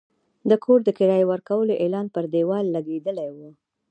[0.49, 3.37] د کور د کرایې ورکولو اعلان پر دېوال لګېدلی و.